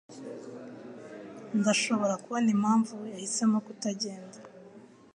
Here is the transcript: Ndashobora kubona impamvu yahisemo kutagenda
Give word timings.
Ndashobora 1.59 2.13
kubona 2.23 2.47
impamvu 2.55 2.95
yahisemo 3.13 3.57
kutagenda 3.65 4.37